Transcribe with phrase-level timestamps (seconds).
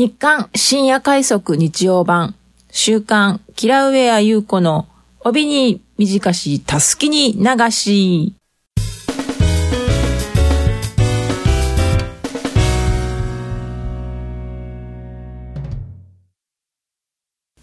[0.00, 2.34] 日刊深夜快速日曜版
[2.70, 4.88] 週刊キラウェア優子の
[5.20, 8.34] 帯に短したすきに流し。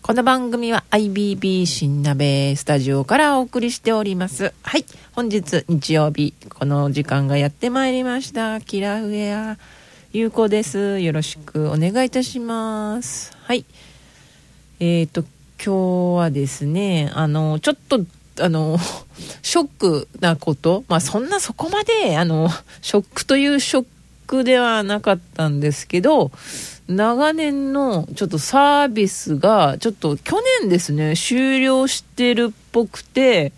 [0.00, 4.54] この番組は IBB 新鍋スタジオからお送りしております。
[4.62, 4.86] はい。
[5.14, 8.62] 本日日曜日、この時間がやってまいりました。
[8.62, 9.58] キラウェア
[10.14, 10.98] 優子です。
[11.00, 13.34] よろしくお願いいたします。
[13.44, 13.64] はい。
[14.78, 15.22] えっ、と、
[15.56, 17.98] 今日はですね、あの、ちょっと、
[18.38, 18.76] あの、
[19.40, 22.50] ショックなこと、まあそんなそこまで、あの、
[22.82, 23.86] ショックというショッ
[24.26, 26.30] クではなかったんですけど、
[26.88, 33.52] 長年のちょっとサービスが、ちょっと去年ですね、終了してるっぽくて、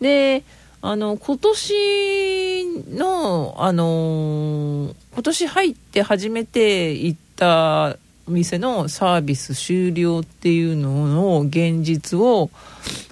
[0.00, 0.44] で、
[0.88, 2.64] あの、今年
[2.96, 7.96] の、あの、今年入って初めて行った
[8.28, 12.50] お店のサービス終了っていうのの現実を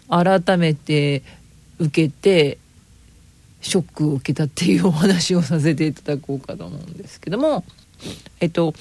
[0.08, 1.24] 改めて
[1.80, 2.58] 受けて、
[3.60, 7.64] ショックを受けたっていうお話をさせていただこうかと思うんですけども、
[8.40, 8.72] えっと、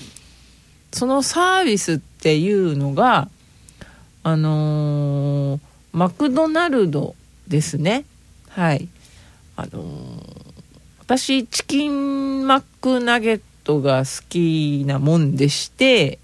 [0.92, 3.28] そのサービスっていうのが、
[4.22, 5.60] あのー
[5.94, 7.16] マクドナルド
[7.48, 8.06] ですね。
[8.56, 8.88] はい。
[9.56, 10.54] あのー
[11.06, 16.18] 私、チキンマックナゲットが好きなもんでして、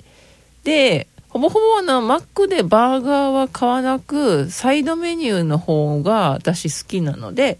[0.63, 7.59] で、ほぼほぼあの、マックでバーガーは買わなく、サイドメニューの方が私好きなので、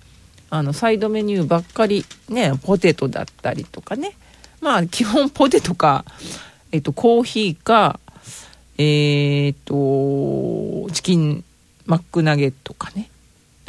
[0.50, 4.14] あの、サイドメニューばっかり、ね、ポテトだったりとかね。
[4.61, 6.06] まあ、基本ポテトか、
[6.72, 8.00] えっと、コーヒーか、
[8.78, 11.44] えーっと、チキン
[11.86, 13.09] マックナゲットかね。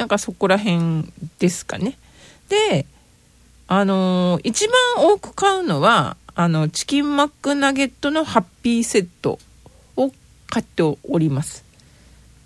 [0.01, 1.05] なんかそこら辺
[1.37, 1.95] ですかね。
[2.49, 2.87] で、
[3.67, 9.37] あのー一番多く買うのは、あの、チキンマックナゲットのハッピーセット
[9.95, 10.11] を
[10.49, 11.63] 買っております。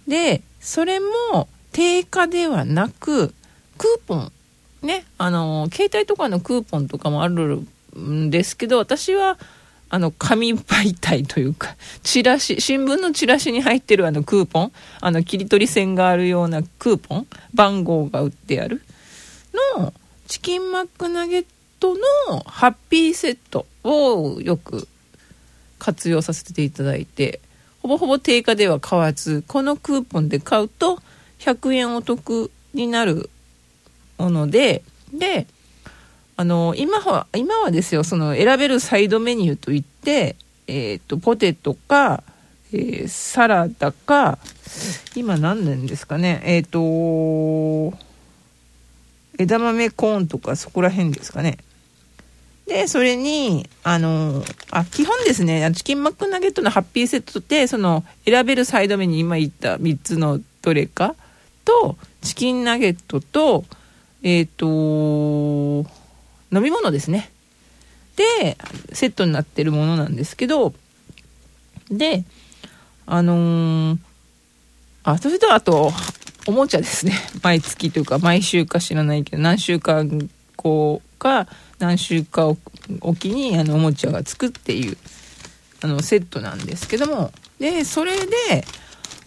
[0.05, 3.33] で、それも定価ではなく、
[3.77, 4.31] クーポン、
[4.81, 7.65] ね、あのー携帯とかのクーポンとかもある
[7.97, 9.37] んですけど、私は、
[9.89, 18.81] あの、紙媒体というか、チラシ、新聞のチラシに入ってるあのクーポン、あの、切り取り線があるようなクーポン、番号が売ってある
[19.77, 19.93] の、
[20.27, 21.45] チキンマックナゲッ
[21.79, 21.95] ト
[22.29, 24.87] のハッピーセットをよく
[25.77, 27.39] 活用させていただいて、
[27.81, 30.99] ほぼほぼ定価では買わず、このクーポンで買うと
[31.39, 33.29] 100円お得になる
[34.17, 35.45] もので、で、
[36.37, 40.35] あの、今は、今はですよ、その選べるサイドメニューといって、
[40.67, 42.23] えっ、と、ポテトか、
[42.73, 44.37] えーサラダか、
[45.15, 47.93] 今何年ですかね、えっ、と、
[49.37, 51.57] 枝豆コーンとかそこら辺ですかね。
[52.67, 61.15] で、それに、あの、あ、基本ですね、チキンマックナゲットのハッピーセットって、その、選べるサイドメニュー、今言った3つのどれか
[61.63, 63.63] と、チキンナゲットと、
[64.23, 65.85] えっ、と、
[66.55, 67.31] 飲み物ですね。
[68.15, 68.57] で、
[68.93, 70.73] セットになってるものなんですけど、
[71.89, 72.23] で、
[73.05, 73.97] あのー
[75.07, 75.91] あ、それとあと、
[76.47, 77.13] おもちゃですね。
[77.43, 82.47] 毎月というか、毎週か知らないけど、何週間こうか、何週か
[83.01, 84.97] おきに、あの、おもちゃがつくっていう、
[85.81, 88.65] あの、セットなんですけども、で、それで、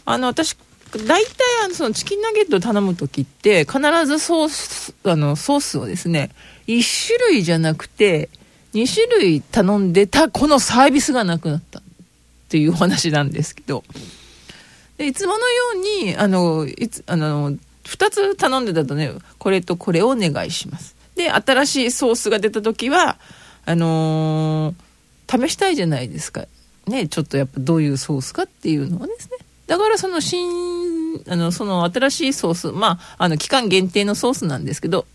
[0.04, 0.56] あの、私、
[0.97, 1.28] 大体、
[1.65, 6.31] あの、そのチキンナゲット頼むときって、必ずソース、あの、ソースをですね、
[6.66, 8.28] 1種類じゃなくて、
[8.75, 11.82] 2種類頼んでた、このサービスがなくなったっ
[12.49, 13.84] ていうお話なんですけど、
[14.97, 17.56] でいつものように、あの、いつ、あの、
[17.87, 20.97] 二つ頼んでたとね、これとこれをお願いします。
[21.16, 23.19] で、新しいソースが出た時は、
[23.65, 24.88] あのー
[25.28, 26.47] 試したいじゃないですか。
[26.87, 29.37] ね、ちょっとやっぱどういうソースかっていうのをですね。
[29.68, 30.48] だからその新、
[31.28, 35.06] あの、その新しいソース、まあ、あの、期間限定のソースなんですけど、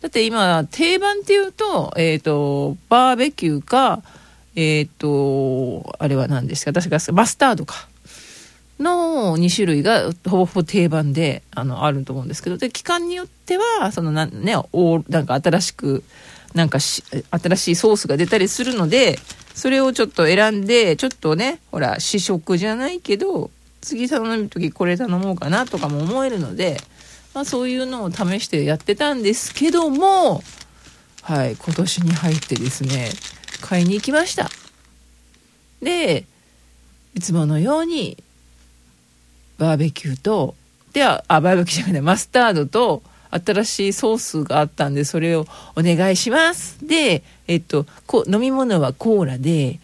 [0.00, 4.02] だって今、定番っていうと、えっ、と、バーベキューか、
[4.54, 7.88] えっ、と、あれは何ですか確かマスタードか。
[8.78, 16.02] の2種類がほぼほぼ定番であのあると思うんですけどで期間によってはそのな、ね、おなんか新しく
[16.54, 19.18] なんかし新しいソースが出たりするので
[19.54, 23.50] それをちょっと選んでちょっとねほら試食じゃないけど
[23.82, 26.78] 次頼む時これ頼もうかなとかも思えるので、
[27.34, 30.42] まあ、そういうのを試してやってたんですけども
[31.22, 33.10] はい今年に入ってですね
[33.60, 34.48] 買いに行きました
[35.82, 36.24] で
[37.14, 38.16] いつものように
[39.62, 40.56] バーベキューと、
[40.92, 45.46] では、あ、バーベキューじゃない、マスタードと、新しいソースがあったんで、それを
[45.76, 46.84] お願いします。
[46.86, 49.78] で、えっと、こ飲み物はコーラで、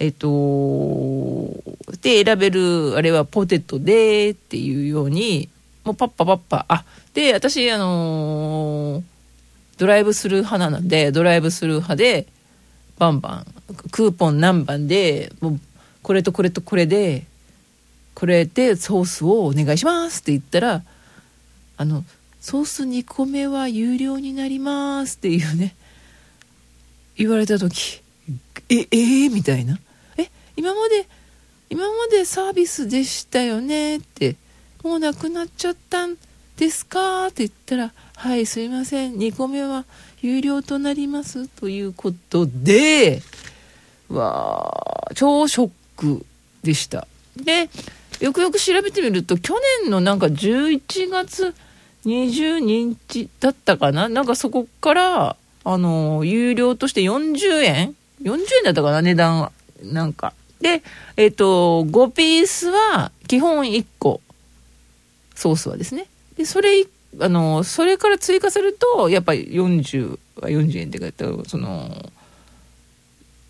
[0.00, 1.54] えっ、と、
[2.02, 5.48] で、選べる、あれはポテトで、っていうように、
[5.84, 9.20] もうパッパパッパ、あ、で、私、あのー
[9.80, 12.26] ドライブスルー派なので、ドライブスルー派で、
[12.98, 13.46] バンバン、
[13.90, 15.60] クーポン何番で、もう、
[16.02, 17.24] これとこれとこれで、
[18.14, 20.82] これでソースをお願いしますって言ったら、
[21.78, 22.04] あの、
[22.42, 25.74] ソース2個目は有料になりますっていうね、
[27.16, 28.02] 言われた時、
[28.68, 29.78] え、えー、みたいな。
[30.60, 31.06] 今まで、
[31.70, 33.96] 今までサービスでしたよね？
[33.96, 34.36] って、
[34.82, 36.18] もうなくなっちゃったん
[36.58, 37.28] ですか？
[37.28, 39.14] って言ったら、はい、すいません。
[39.14, 39.86] 2個目は
[40.20, 43.22] 有料となりますということで、
[44.10, 46.26] わー、超ショック
[46.62, 47.08] でした。
[47.38, 47.70] で、
[48.20, 51.54] よくよく調べてみると、去年のなんか11月
[52.04, 54.10] 20日だったかな？
[54.10, 59.00] なんかそこから、あの、有料として40円 ?40 円だったかな？
[59.00, 59.52] 値段は。
[59.82, 60.34] なんか。
[60.60, 60.82] で、
[61.16, 64.20] えっ、と、5ピースは基本1個。
[65.34, 66.06] ソースはですね。
[66.36, 66.86] で、それ、
[67.18, 72.10] あの、それから追加すると、やっぱり40 40円って書いてある、その、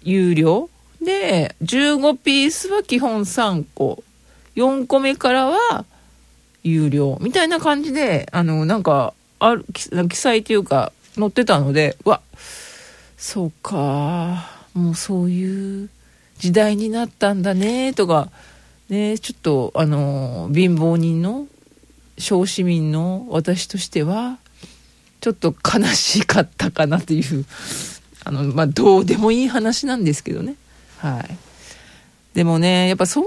[0.02, 0.70] 有料
[1.02, 4.02] で、15ピースは基本3個。
[4.56, 5.84] 4個目からは
[6.62, 7.18] 有料。
[7.20, 12.20] みたいな感じで、あの、なんか、ある、記載というか、載ってたので、わ、
[13.16, 15.88] そうか、もうそういう
[16.40, 18.30] 時代になったんだね、とか、
[18.88, 21.46] ね、ちょっと、あの、貧乏人の、
[22.18, 24.38] 小市民の私としては、
[25.20, 27.44] ちょっと悲しかったかなという、
[28.24, 30.54] あの、まあ、どうでもいい話なんですけどね。
[30.96, 31.36] はい。
[32.34, 33.26] でもね、やっぱそうい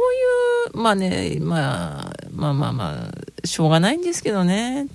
[0.73, 3.09] う、まあね、まあ、まあまあま
[3.43, 4.87] あ、しょうがないんですけどね。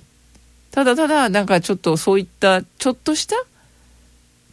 [0.71, 3.35] ただただ、なんかちょっとそういった、ちょっとした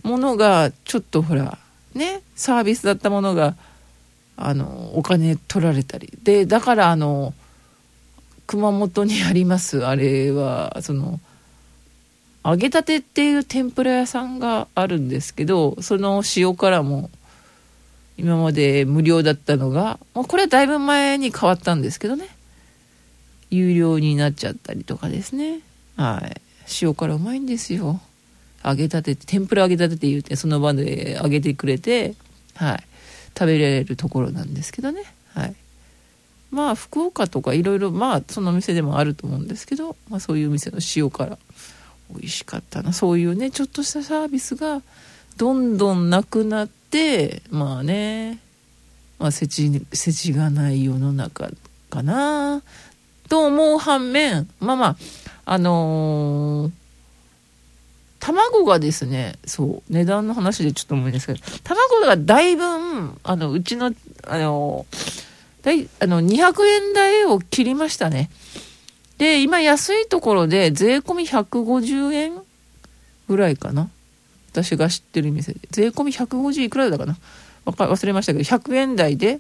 [0.05, 1.59] ものが、ちょっとほら、
[1.97, 3.57] ね、サービスだったものが、
[4.37, 6.13] あの、お金取られたり。
[6.23, 7.35] で、だからあの、
[8.47, 11.21] 熊本にあります、あれは、その、
[12.45, 17.11] 揚げたてっていう天ぷら屋さんがあるんですけど、その塩辛も、
[18.19, 22.29] 今まで無料だったのが、もうこれはだいぶ前に変わったんですけどね。
[23.51, 25.61] 有料になっちゃったりとかですね。
[25.97, 26.41] はい。
[26.81, 28.01] 塩辛うまいんですよ。
[28.65, 32.15] 揚げたて、天ぷら揚げたてって言うて、その場で揚げてくれて、
[32.55, 32.85] はい。
[33.37, 35.03] 食べられるところなんですけどね。
[35.35, 35.55] はい。
[36.51, 41.39] まあ、福岡とかいろいろ、まあ、その店でもあると思うんですけど、まあ、そういう店の塩辛、
[42.11, 42.93] 美味しかったな。
[42.93, 44.81] そういうね、ちょっとしたサービスが、
[45.37, 48.39] どんどんなくなって、まあね、
[49.19, 51.51] まあ、せち、せちがない世の中
[51.91, 52.63] かな、
[53.29, 54.97] と思う反面、まあまあ、
[55.45, 56.86] あのー、
[58.27, 62.65] 卵がですね、そう、値段の話でちょっと思いですけど、卵がだいぶ、
[63.23, 63.93] あの、うちの、
[64.27, 64.85] あの、
[65.63, 68.29] だい、あの、200円台を切りましたね。
[69.19, 72.43] で、今安いところで税込み150円
[73.29, 73.89] ぐらいかな。
[74.51, 75.61] 私が知ってる店で。
[75.71, 77.17] 税込み150いくらだかな。
[77.65, 79.39] 忘れましたけど、100円台で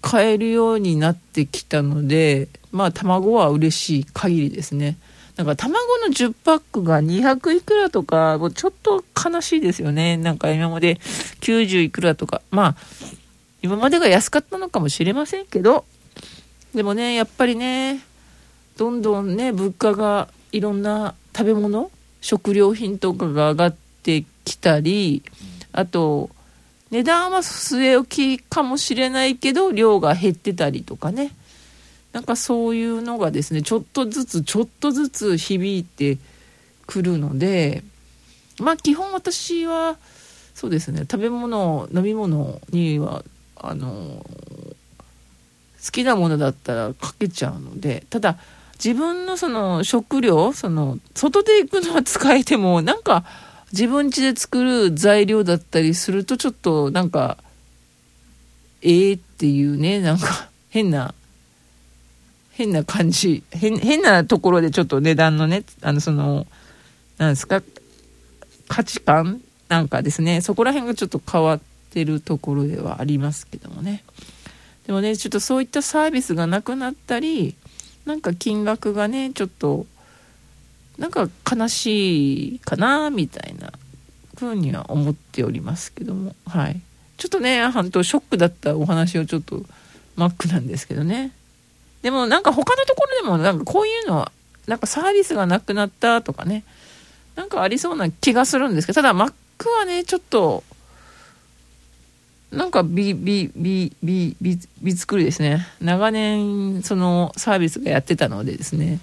[0.00, 4.96] 買えるようになってきたので、まあ卵は嬉しい限りですね。
[5.36, 10.16] なんか卵の10パックが200いくらとか、もうちょっと悲しいですよね。
[10.16, 10.96] なんか今まで
[11.40, 12.42] 90いくらとか。
[12.50, 12.76] まあ、
[13.62, 15.84] 今までが安かったのかもしれませんけど、
[16.74, 18.00] でもね、やっぱりね、
[18.76, 21.90] どんどんね、物価がいろんな食べ物、
[22.20, 25.22] 食料品とかが上がってきたり、
[25.72, 26.30] あと、
[26.90, 31.30] 値段は据え置きかもしれないけど、量が減ってたりとかね。
[32.12, 36.18] なんかそういうのがですね、ちょっとずつ、ちょっとずつ響いて
[36.86, 37.82] くるので、
[38.60, 39.96] まあ基本私は、
[40.54, 43.24] そうですね、食べ物、飲み物には、
[43.56, 44.24] あの、
[45.84, 48.36] 好きなものだったらかけちゃうので、ただ、
[48.82, 53.24] 自分のその食料、その、外で行くのは使えても、なんか、
[53.72, 57.38] 自分家で作る材料だったりすると、ちょっとなんか、
[58.82, 61.14] ええー、っていうね、なんか、変な、
[62.52, 66.46] 変な感じ、変、変なところでちょっと値段のね、あの、その、
[67.18, 67.62] なんですか、
[68.68, 74.04] 価値観なんかですね、そこら辺がちょっと変わってるところではありますけどもね。
[74.86, 77.54] でもね、ちょっとそういったサービスがなくなったり、
[78.04, 79.86] なんか金額がね、ちょっと、
[80.98, 83.72] なんか悲しいかな、みたいな
[84.36, 86.80] 風には思っておりますけども、はい。
[87.16, 89.64] ちょっとね、半島ショックだったお話をちょっと、
[90.16, 91.32] マックなんですけどね。
[92.02, 94.32] でもなんか他のところでもなんかこういうのは、
[94.66, 96.64] なんかサービスがなくなったとかね、、
[97.36, 100.64] なんかありそうな気がするんですけど、ただマックはね、ちょっと、
[102.50, 105.66] なんか美、美、美、美、美、美作りですね。
[105.80, 109.00] 長年、そのサービスがやってたのでですね。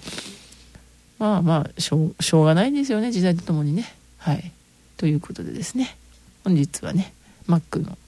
[1.18, 3.92] まあまあ、しょう、しょうがないですよね、時代とともにね。
[4.18, 4.52] はい。
[4.96, 5.96] ということでですね。
[6.44, 7.12] 本日はね、
[7.48, 7.98] Mac の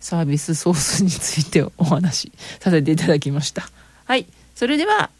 [0.00, 3.68] サービスソースについてお話しさせていただきました。
[4.06, 4.26] はい。
[4.54, 5.10] それでは、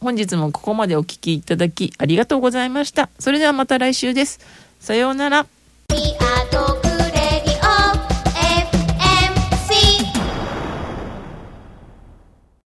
[0.00, 3.08] 本日もここまでお聴きいただきありがとうございました。
[3.18, 4.40] それではまた来週です。
[4.78, 5.46] さようなら。